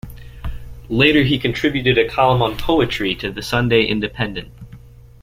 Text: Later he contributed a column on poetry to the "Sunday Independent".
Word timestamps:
Later 0.89 1.21
he 1.21 1.37
contributed 1.37 1.99
a 1.99 2.09
column 2.09 2.41
on 2.41 2.57
poetry 2.57 3.13
to 3.17 3.31
the 3.31 3.43
"Sunday 3.43 3.83
Independent". 3.83 4.51